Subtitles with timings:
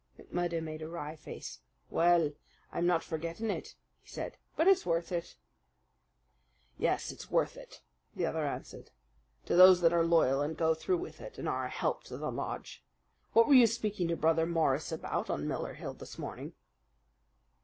[0.17, 1.59] McMurdo made a wry face.
[1.91, 2.31] "Well,
[2.71, 5.35] I'm not forgetting it," he said; "but it's worth it."
[6.79, 7.83] "Yes, it's worth it,"
[8.15, 8.89] the other answered,
[9.45, 12.17] "to those that are loyal and go through with it and are a help to
[12.17, 12.83] the lodge.
[13.33, 16.53] What were you speaking to Brother Morris about on Miller Hill this morning?"